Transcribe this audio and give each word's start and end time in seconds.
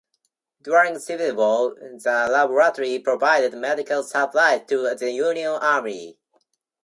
During 0.63 0.95
the 0.95 0.99
Civil 0.99 1.35
War, 1.35 1.75
the 1.79 2.27
laboratory 2.27 2.97
provided 2.97 3.53
medical 3.53 4.01
supplies 4.01 4.61
to 4.67 4.95
the 4.95 5.11
Union 5.11 5.51
army. 5.51 6.17